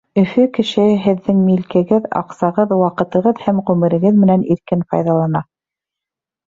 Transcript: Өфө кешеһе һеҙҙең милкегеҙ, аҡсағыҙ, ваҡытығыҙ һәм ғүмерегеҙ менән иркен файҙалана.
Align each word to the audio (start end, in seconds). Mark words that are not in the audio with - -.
Өфө 0.19 0.43
кешеһе 0.57 0.95
һеҙҙең 1.03 1.43
милкегеҙ, 1.49 2.07
аҡсағыҙ, 2.23 2.75
ваҡытығыҙ 2.85 3.45
һәм 3.47 3.63
ғүмерегеҙ 3.71 4.19
менән 4.27 4.51
иркен 4.57 4.87
файҙалана. 4.93 5.49